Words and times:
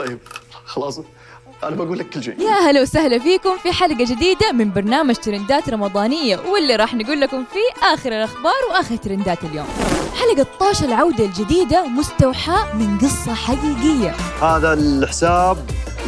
طيب 0.00 0.18
خلاص. 0.64 1.00
أنا 1.64 1.76
بقول 1.76 1.98
لك 1.98 2.08
كل 2.10 2.22
شيء. 2.22 2.40
يا 2.40 2.70
هلا 2.70 2.82
وسهلا 2.82 3.18
فيكم 3.18 3.58
في 3.62 3.72
حلقة 3.72 4.04
جديدة 4.04 4.52
من 4.52 4.72
برنامج 4.72 5.14
ترندات 5.14 5.68
رمضانية 5.70 6.40
واللي 6.52 6.76
راح 6.76 6.94
نقول 6.94 7.20
لكم 7.20 7.44
فيه 7.52 7.86
آخر 7.94 8.12
الأخبار 8.12 8.52
وآخر 8.70 8.96
ترندات 8.96 9.44
اليوم. 9.44 9.66
حلقة 10.20 10.46
طاش 10.60 10.84
العودة 10.84 11.24
الجديدة 11.24 11.86
مستوحاة 11.86 12.74
من 12.74 12.98
قصة 12.98 13.34
حقيقية. 13.34 14.10
هذا 14.42 14.72
الحساب 14.72 15.56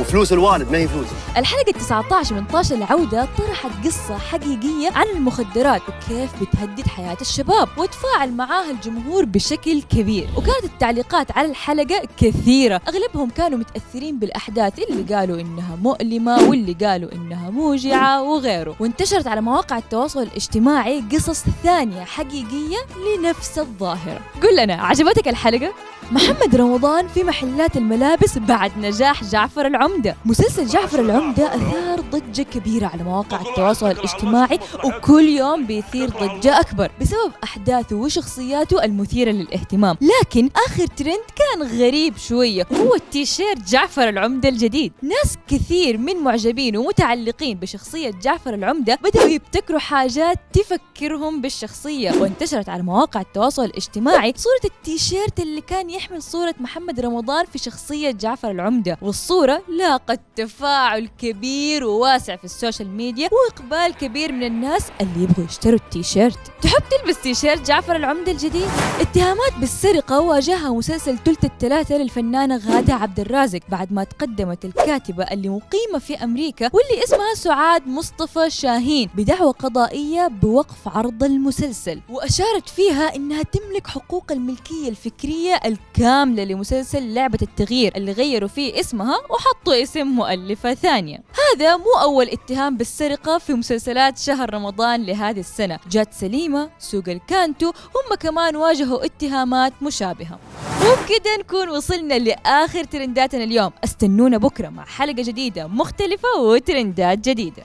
وفلوس 0.00 0.32
الوالد 0.32 0.72
ما 0.72 0.78
هي 0.78 0.88
فلوس. 0.88 1.06
الحلقة 1.36 1.72
19 1.72 2.34
من 2.34 2.44
طاش 2.44 2.72
العودة 2.72 3.28
طرحت 3.38 3.70
قصة 3.84 4.18
حقيقية 4.18 4.90
عن 4.94 5.06
المخدرات 5.06 5.82
وكيف 5.88 6.30
بتهدد 6.42 6.86
حياة 6.86 7.16
الشباب 7.20 7.68
وتفاعل 7.78 8.32
معاها 8.32 8.70
الجمهور 8.70 9.24
بشكل 9.24 9.82
كبير. 9.82 10.28
وكانت 10.36 10.64
التعليقات 10.64 11.38
على 11.38 11.48
الحلقة 11.48 12.02
كثيرة. 12.16 12.80
أغلبهم 12.88 13.30
كانوا 13.30 13.58
متأثرين 13.58 14.18
بالأحداث 14.18 14.78
اللي 14.78 15.14
قالوا 15.14 15.40
إنها 15.40 15.76
مؤلمة 15.82 16.48
واللي 16.48 16.72
قالوا 16.72 17.12
إنها 17.12 17.50
موجعة 17.50 18.22
وغيره. 18.22 18.76
وانتشرت 18.80 19.26
على 19.26 19.40
مواقع 19.40 19.78
التواصل 19.78 20.22
الاجتماعي 20.22 21.04
قصص 21.12 21.44
ثانية 21.62 22.04
حقيقية 22.04 22.78
لنفس 23.18 23.58
الظاهرة. 23.58 24.20
قل 24.42 24.56
لنا 24.56 24.74
عجبتك 24.74 25.28
الحلقة؟ 25.28 25.72
محمد 26.10 26.56
رمضان 26.56 27.08
في 27.08 27.24
محلات 27.24 27.76
الملابس 27.76 28.38
بعد 28.38 28.78
نجاح 28.78 29.24
جعفر 29.24 29.66
العمدة. 29.66 30.16
مسلسل 30.24 30.66
جعفر 30.66 31.00
العمدة 31.00 31.54
أثار 31.54 32.00
ضجة 32.00 32.42
كبيرة 32.42 32.86
على 32.86 33.02
مواقع 33.02 33.40
التواصل 33.40 33.90
الاجتماعي 33.90 34.58
وكل 34.84 35.28
يوم 35.28 35.66
بيثير 35.66 36.08
ضجة 36.08 36.60
أكبر 36.60 36.90
بسبب 37.00 37.32
أحداثه 37.44 37.96
وشخصياته 37.96 38.84
المثيرة 38.84 39.30
للاهتمام. 39.30 39.96
لكن 40.20 40.50
آخر 40.66 40.86
ترند 40.86 41.24
كان 41.36 41.78
غريب 41.78 42.16
شوية 42.16 42.66
وهو 42.70 42.94
التيشيرت 42.94 43.68
جعفر 43.68 44.08
العمدة 44.08 44.48
الجديد. 44.48 44.92
ناس 45.02 45.36
كثير 45.48 45.98
من 45.98 46.16
معجبين 46.16 46.76
ومتعلقين 46.76 47.58
بشخصية 47.58 48.10
جعفر 48.22 48.54
العمدة 48.54 48.98
بدأوا 49.04 49.28
يبتكروا 49.28 49.78
حاجات 49.78 50.38
تفكرهم 50.52 51.40
بالشخصية. 51.40 52.12
وانتشرت 52.20 52.68
على 52.68 52.82
مواقع 52.82 53.20
التواصل 53.20 53.64
الاجتماعي 53.64 54.34
صورة 54.36 54.72
التيشيرت 54.74 55.40
اللي 55.40 55.60
كان 55.60 55.90
يحمل 55.92 56.22
صورة 56.22 56.54
محمد 56.60 57.00
رمضان 57.00 57.44
في 57.46 57.58
شخصية 57.58 58.10
جعفر 58.10 58.50
العمدة 58.50 58.98
والصورة 59.02 59.62
لاقت 59.68 60.20
تفاعل 60.36 61.08
كبير 61.18 61.84
وواسع 61.84 62.36
في 62.36 62.44
ال 62.44 62.50
social 62.50 62.88
media 62.88 63.28
وإقبال 63.32 63.94
كبير 63.94 64.32
من 64.32 64.42
الناس 64.42 64.82
اللي 65.00 65.22
يبغوا 65.22 65.44
يشتروا 65.44 65.74
التيشيرت 65.78 66.38
تحب 66.62 66.82
تلبس 66.90 67.22
تيشيرت 67.22 67.66
جعفر 67.66 67.96
العمدة 67.96 68.32
الجديد؟ 68.32 68.68
اتهامات 69.00 69.52
بالسرقة 69.60 70.20
واجهها 70.20 70.70
مسلسل 70.70 71.18
تلت 71.18 71.44
الثلاثة 71.44 71.96
للفنانة 71.96 72.56
غادة 72.56 72.94
عبد 72.94 73.20
الرازق 73.20 73.60
بعد 73.68 73.92
ما 73.92 74.04
تقدمت 74.04 74.64
الكاتبة 74.64 75.24
اللي 75.24 75.48
مقيمة 75.48 75.98
في 75.98 76.24
أمريكا 76.24 76.70
واللي 76.72 77.04
اسمها 77.04 77.34
سعاد 77.34 77.86
مصطفى 77.86 78.50
شاهين 78.50 79.10
بدعوى 79.14 79.52
قضائية 79.52 80.26
بوقف 80.28 80.88
عرض 80.88 81.24
المسلسل 81.24 82.00
وأشارت 82.08 82.68
فيها 82.68 83.16
إنها 83.16 83.42
تملك 83.42 83.86
حقوق 83.86 84.32
الملكية 84.32 84.88
الفكرية 84.88 85.60
الكاملة 85.88 86.44
لمسلسل 86.44 87.14
لعبة 87.14 87.38
التغيير 87.42 87.96
اللي 87.96 88.12
غيروا 88.12 88.48
فيه 88.48 88.80
اسمها 88.80 89.18
وحطوا 89.30 89.82
اسم 89.82 90.06
مؤلفة 90.06 90.74
ثانية. 90.74 91.18
هذا 91.54 91.76
مو 91.76 91.92
أول 92.02 92.28
اتهام 92.28 92.76
بالسرقة 92.76 93.38
في 93.38 93.54
مسلسلات 93.54 94.18
شهر 94.18 94.54
رمضان 94.54 95.02
لهذه 95.02 95.40
السنة. 95.40 95.78
جات 95.90 96.14
سليمة 96.14 96.70
سوق 96.78 97.08
الكانتو 97.08 97.66
هم 97.66 98.16
كمان 98.20 98.56
واجهوا 98.56 99.04
اتهامات 99.04 99.72
مشابهة. 99.82 100.38
وبكده 100.80 101.36
نكون 101.38 101.68
وصلنا 101.68 102.18
لآخر 102.18 102.84
ترنداتنا 102.84 103.44
اليوم. 103.44 103.70
استنونا 103.84 104.38
بكرة 104.38 104.68
مع 104.68 104.84
حلقة 104.84 105.22
جديدة 105.22 105.66
مختلفة 105.66 106.28
وترندات 106.40 107.18
جديدة. 107.18 107.62